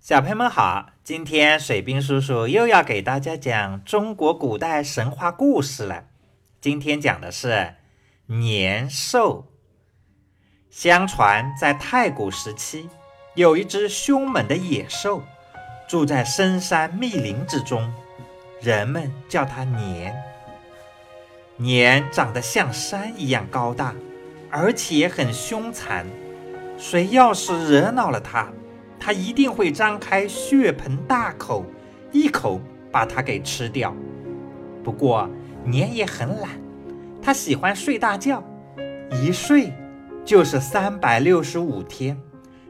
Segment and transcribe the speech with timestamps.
[0.00, 6.04] 小朋友们好，今天水兵叔叔又要给大家讲中国古代神话故事了。
[6.58, 7.74] 今天讲的是
[8.24, 9.52] 年兽。
[10.70, 12.88] 相传在太古时期，
[13.34, 15.22] 有一只凶猛的野兽，
[15.86, 17.92] 住在深山密林之中，
[18.62, 20.16] 人们叫它年。
[21.58, 23.94] 年长得像山一样高大，
[24.50, 26.06] 而且很凶残，
[26.78, 28.50] 谁要是惹恼了它，
[29.00, 31.64] 它一定会张开血盆大口，
[32.12, 32.60] 一口
[32.92, 33.96] 把它给吃掉。
[34.84, 35.28] 不过
[35.64, 36.50] 年也很懒，
[37.22, 38.44] 它喜欢睡大觉，
[39.10, 39.72] 一睡
[40.24, 42.16] 就是三百六十五天。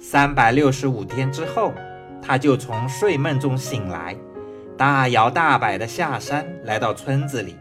[0.00, 1.72] 三百六十五天之后，
[2.20, 4.16] 它就从睡梦中醒来，
[4.76, 7.56] 大摇大摆地下山，来到村子里，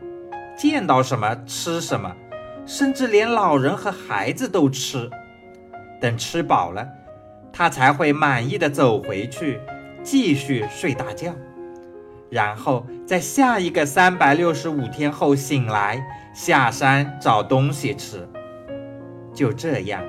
[0.58, 2.16] 见到什么吃什么，
[2.66, 5.10] 甚至连老人和孩子都吃。
[6.00, 6.88] 等吃饱了。
[7.54, 9.60] 他才会满意的走回去，
[10.04, 11.34] 继续睡大觉，
[12.30, 16.02] 然后在下一个三百六十五天后醒来，
[16.34, 18.28] 下山找东西吃。
[19.34, 20.02] 就这样，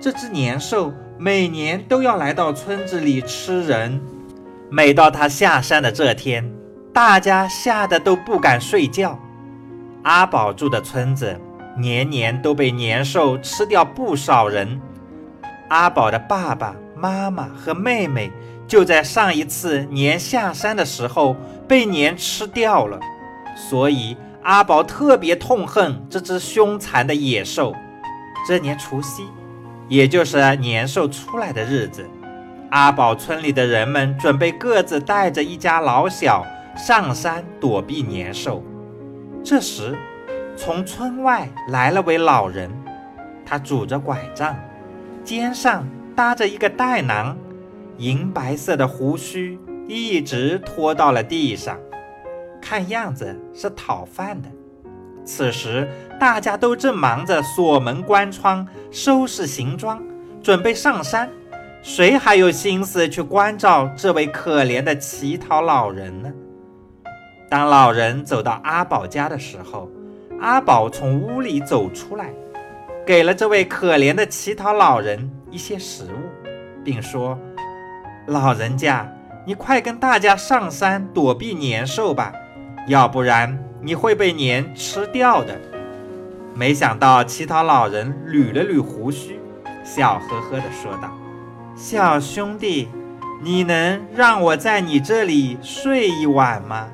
[0.00, 4.00] 这只年兽每年都要来到村子里吃人。
[4.68, 6.52] 每到他下山的这天，
[6.92, 9.18] 大家吓得都不敢睡觉。
[10.02, 11.40] 阿宝住的村子
[11.78, 14.80] 年年都被年兽吃掉不少人。
[15.68, 18.30] 阿宝的爸爸妈妈和妹妹
[18.68, 21.36] 就在上一次年下山的时候
[21.66, 23.00] 被年吃掉了，
[23.56, 27.74] 所以阿宝特别痛恨这只凶残的野兽。
[28.46, 29.26] 这年除夕，
[29.88, 32.08] 也就是年兽出来的日子，
[32.70, 38.62] 阿宝村里的人们准备各自带着一家老小上山躲避年兽。
[39.42, 39.96] 这时，
[40.56, 42.70] 从村外来了位老人，
[43.44, 44.56] 他拄着拐杖。
[45.26, 47.36] 肩上搭着一个袋囊，
[47.98, 51.76] 银白色的胡须一直拖到了地上，
[52.62, 54.48] 看样子是讨饭的。
[55.24, 60.00] 此时大家都正忙着锁门关窗、收拾行装，
[60.40, 61.28] 准备上山，
[61.82, 66.32] 谁还有心思去关照这位可怜的乞讨老人呢？
[67.50, 69.90] 当老人走到阿宝家的时候，
[70.40, 72.32] 阿宝从屋里走出来。
[73.06, 76.50] 给了这位可怜的乞讨老人一些食物，
[76.84, 77.38] 并说
[78.26, 79.08] ：“老人家，
[79.46, 82.32] 你快跟大家上山躲避年兽吧，
[82.88, 85.56] 要不然你会被年吃掉的。”
[86.52, 89.38] 没想到乞讨老人捋了捋胡须，
[89.84, 91.16] 笑呵呵地说道
[91.76, 92.88] ：“小兄弟，
[93.40, 96.88] 你能让我在你这里睡一晚吗？”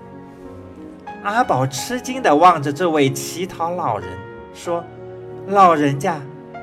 [1.25, 4.07] 阿宝吃惊地望着这位乞讨老人，
[4.53, 4.85] 说。
[5.49, 6.21] 老人家，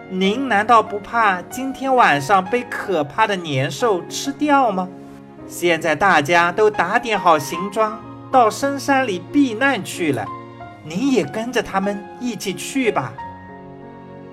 [0.09, 4.88] 您难道不怕今天晚上被可怕的年兽吃掉吗？
[5.47, 8.00] 现在大家都打点好行装，
[8.31, 10.25] 到深山里避难去了，
[10.85, 13.13] 您也跟着他们一起去吧。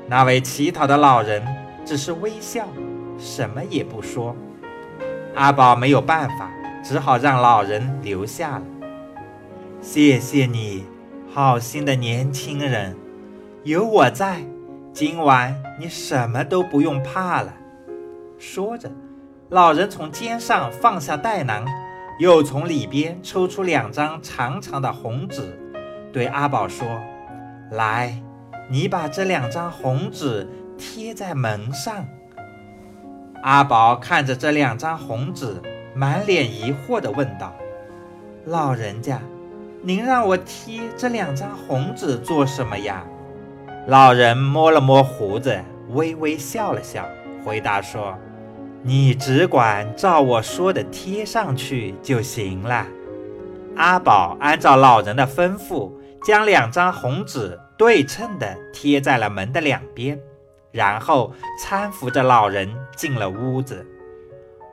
[0.06, 1.42] 那位乞讨的老人
[1.84, 2.66] 只是微笑，
[3.18, 4.36] 什么也不说。
[5.34, 6.50] 阿宝没有办法，
[6.84, 8.62] 只好让老人留下了。
[9.80, 10.86] 谢谢你，
[11.34, 12.96] 好心的年轻人。
[13.66, 14.42] 有我在，
[14.92, 17.52] 今晚你什么都不用怕了。
[18.38, 18.88] 说着，
[19.48, 21.66] 老人从肩上放下袋囊，
[22.20, 25.58] 又从里边抽出两张长长的红纸，
[26.12, 26.86] 对阿宝说
[27.72, 28.22] ：“来，
[28.70, 32.06] 你把这两张红纸贴在门上。”
[33.42, 35.60] 阿宝看着这两张红纸，
[35.92, 37.52] 满脸疑惑地问道
[38.46, 39.20] ：“老人家，
[39.82, 43.04] 您让我贴这两张红纸做什么呀？”
[43.86, 47.08] 老人摸了摸胡子，微微笑了笑，
[47.44, 48.18] 回答说
[48.82, 52.84] ：“你只管照我说的贴上去就行了。”
[53.76, 55.92] 阿宝按照老人的吩咐，
[56.24, 60.18] 将两张红纸对称地贴在了门的两边，
[60.72, 61.32] 然后
[61.62, 63.86] 搀扶着老人进了屋子。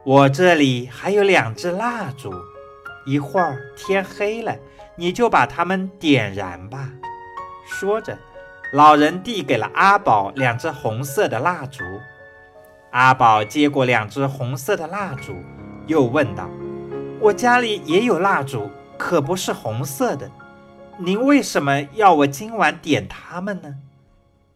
[0.04, 2.34] 我这里还有两支蜡烛，
[3.06, 4.58] 一会儿天黑了，
[4.96, 6.90] 你就把它们点燃吧。
[7.68, 8.18] 说着。
[8.74, 11.84] 老人递给了阿宝两支红色的蜡烛，
[12.90, 15.36] 阿宝接过两支红色的蜡烛，
[15.86, 16.50] 又问道
[17.22, 20.32] ：“我家里也有蜡烛，可不是红色的，
[20.98, 23.76] 您为什么要我今晚点它们呢？”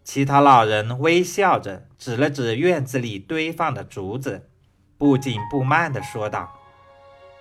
[0.04, 4.50] 乞讨老人微笑着指了指院子里堆放的竹子，
[4.98, 6.54] 不紧不慢地说道：“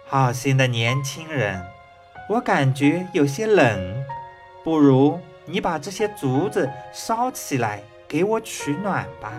[0.06, 1.64] 好心的年轻人，
[2.28, 4.04] 我感觉有些冷，
[4.62, 9.32] 不如……”你把这些竹子烧起来，给我取暖吧。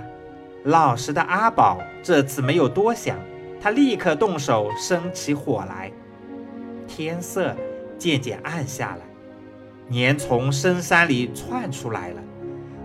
[0.63, 3.18] 老实的阿宝这次没有多想，
[3.62, 5.92] 他立刻动手生起火来。
[6.88, 7.54] 天色
[7.98, 9.06] 渐渐暗下来，
[9.88, 12.21] 年从深山里窜出来了。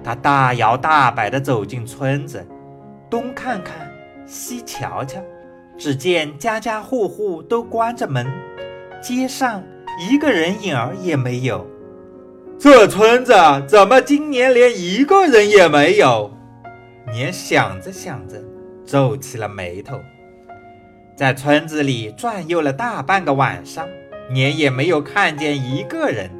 [0.04, 2.44] 他大摇大摆地走进村子，
[3.08, 3.88] 东看看，
[4.26, 5.20] 西瞧瞧，
[5.78, 8.26] 只见家家户户都关着门，
[9.00, 9.62] 街上
[10.10, 11.64] 一个人影儿也没有。
[12.62, 13.34] 这村子
[13.66, 16.30] 怎么今年连一个人也没有？
[17.12, 18.40] 年想着想着，
[18.86, 19.98] 皱起了眉头。
[21.16, 23.88] 在村子里转悠了大半个晚上，
[24.30, 26.30] 年也没有看见一个人。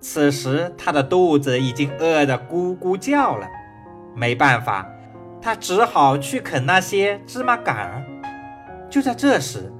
[0.00, 3.46] 此时他的肚子已经饿得咕咕叫了，
[4.16, 4.84] 没办法，
[5.40, 8.02] 他只好去啃那些芝麻杆儿。
[8.90, 9.72] 就在这时，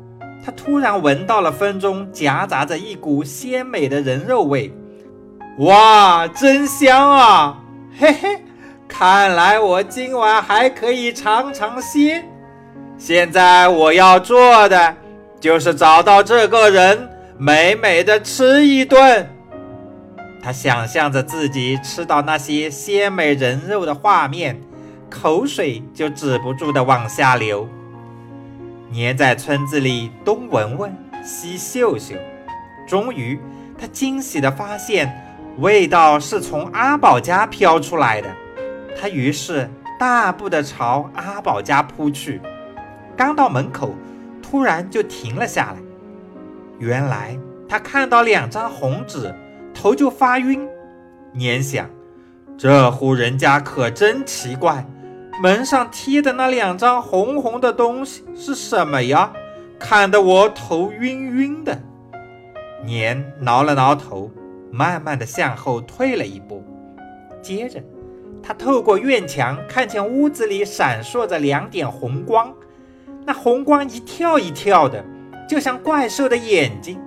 [0.45, 4.73] 他突然闻到了风中夹杂着一股鲜美的人肉味。
[5.61, 7.59] 哇，真香啊！
[7.99, 8.43] 嘿嘿，
[8.89, 12.27] 看来我今晚还可以尝尝鲜。
[12.97, 14.97] 现在我要做的
[15.39, 19.29] 就是找到这个人，美美的吃一顿。
[20.43, 24.59] 他想象着自己吃到那些鲜美人肉的画面，
[25.11, 27.69] 口水就止不住的往下流。
[28.91, 32.15] 黏在村子里东闻闻西嗅嗅，
[32.89, 33.39] 终于
[33.79, 35.27] 他惊喜的发现，
[35.59, 38.29] 味道是从阿宝家飘出来的。
[38.99, 39.69] 他于是
[39.99, 42.41] 大步的朝阿宝家扑去。
[43.17, 43.95] 刚到门口，
[44.43, 45.77] 突然就停了下来。
[46.79, 47.39] 原来
[47.69, 49.35] 他看到两张红纸，
[49.75, 50.67] 头就发晕。
[51.33, 51.89] 年想，
[52.57, 54.87] 这户人家可真奇怪，
[55.43, 59.33] 门上贴的那两张红红的东西是什么呀？
[59.79, 61.81] 看得我头晕晕的。
[62.85, 64.31] 年挠了挠头，
[64.71, 66.65] 慢慢的向后退了一步。
[67.43, 67.83] 接着，
[68.43, 72.53] 他透过院墙看见屋子里闪烁着两点红光。
[73.27, 75.05] 那红光一跳一跳的，
[75.49, 76.99] 就像怪兽的眼睛，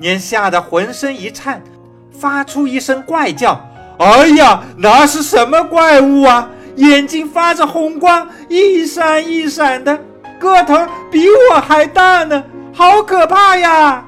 [0.00, 1.62] 年吓得浑身一颤，
[2.10, 3.60] 发出一声怪叫
[3.98, 6.50] ：“哎呀，那是什么怪物啊？
[6.76, 9.98] 眼睛发着红光，一闪一闪的，
[10.38, 10.74] 个头
[11.10, 14.06] 比我还大呢，好可怕呀！”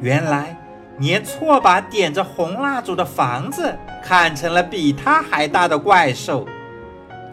[0.00, 0.58] 原来
[0.98, 6.46] 年错把点着红蜡烛的房子看成了比他还大的怪兽。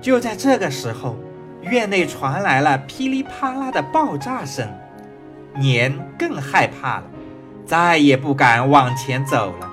[0.02, 1.16] 就在这个时候。
[1.62, 4.66] 院内传来了噼里啪啦的爆炸声，
[5.58, 7.04] 年更害怕了，
[7.66, 9.70] 再也不敢往前走了。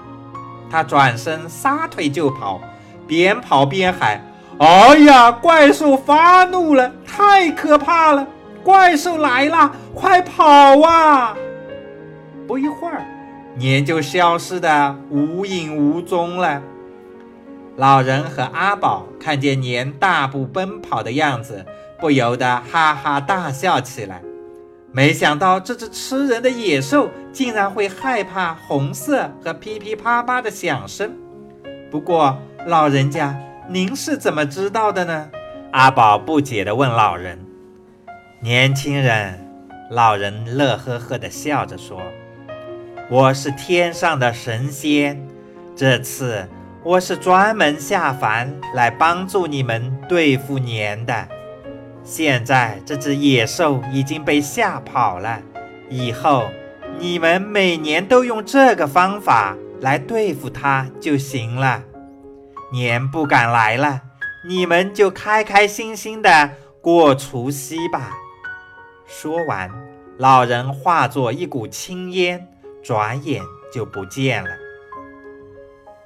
[0.69, 2.61] 他转身撒腿就跑，
[3.07, 4.21] 边跑边喊
[4.59, 8.27] ：“哎呀，怪兽发怒了，太可怕了！
[8.65, 10.45] 怪兽来了，快跑
[10.83, 11.37] 啊！”
[12.49, 13.07] 不一会儿，
[13.57, 16.63] 年就消失的无影无踪了。
[17.77, 21.65] 老人和阿宝看见年大步奔跑的样子，
[21.99, 24.23] 不由得哈哈大笑起来。
[24.93, 31.15] 没想到这只吃人的野兽竟然会害怕红色和噼噼啪啪的响声。
[31.91, 33.39] 不过，老人家，
[33.69, 35.31] 您是怎么知道的呢？
[35.73, 37.39] 阿宝不解地问老人。
[38.41, 39.47] 年轻人，
[39.91, 42.01] 老人乐呵呵地笑着说
[43.09, 45.27] ：“我是天上的神仙，
[45.75, 46.49] 这次。”
[46.87, 51.27] 我是专门下凡来帮助你们对付年的。
[52.05, 55.43] 现在这只野兽已经被吓跑了，
[55.91, 56.49] 以后
[57.01, 61.83] 你们每年都用这个方法来对付它就行了。
[62.73, 64.03] 年不敢来了，
[64.49, 66.51] 你们就开开心心的
[66.81, 68.13] 过除夕吧。
[69.09, 69.69] 说完，
[70.19, 72.47] 老人化作一股青烟，
[72.87, 74.51] 转眼就不见了。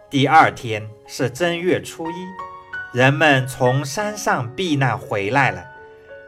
[0.08, 2.14] 第二天是正月初一，
[2.96, 5.62] 人们从山上避难回来了，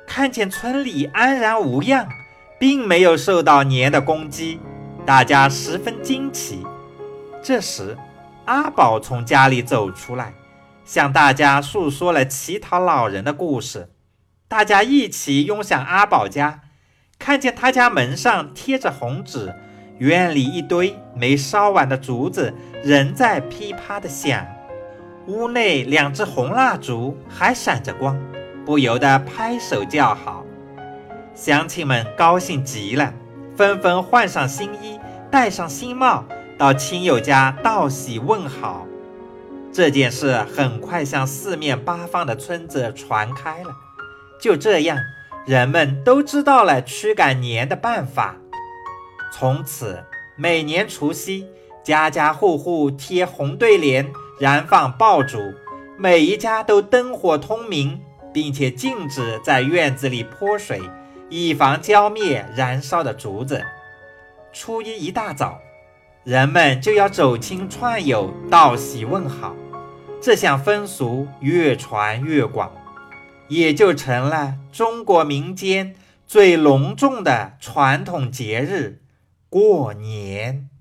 [0.07, 2.07] 看见村里安然无恙，
[2.61, 4.61] 并没有受到年的攻击，
[5.07, 6.67] 大家十分惊奇。
[7.43, 7.97] 这时，
[8.45, 10.35] 阿宝从家里走出来，
[10.85, 13.89] 向大家诉说了乞讨老人的故事。
[14.49, 16.61] 大家一起拥向阿宝家，
[17.19, 19.55] 看见他家门上贴着红纸。
[19.99, 24.45] 院里一堆没烧完的竹子仍在噼啪的响，
[25.27, 28.19] 屋内两只红蜡烛还闪着光，
[28.65, 30.45] 不由得拍手叫好。
[31.35, 33.15] 乡亲们高兴极了，
[33.57, 34.99] 纷纷换上新衣，
[35.31, 36.25] 戴上新帽，
[36.59, 38.87] 到亲友家道喜问好。
[39.73, 43.71] 这件事很快向四面八方的村子传开了。
[44.41, 44.99] 就这样，
[45.47, 48.37] 人们都知道了驱赶年的办法。
[49.33, 50.05] 从此，
[50.37, 51.47] 每年除夕，
[51.83, 55.39] 家家户户贴红对联，燃放爆竹，
[55.99, 57.99] 每一家都灯火通明，
[58.33, 60.83] 并且禁止在院子里泼水，
[61.31, 63.65] 以防浇灭燃烧的竹子。
[64.53, 65.59] 初一一大早，
[66.25, 69.57] 人们就要走亲串友，道喜问好。
[70.21, 72.71] 这项风俗越传越广，
[73.49, 75.97] 也就成了中国民间
[76.29, 79.01] 最隆重的传统节日——
[79.53, 80.72] 过年。